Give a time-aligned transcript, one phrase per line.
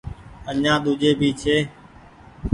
[0.49, 1.55] آڃآن ۮوجهي ڀي ڇي۔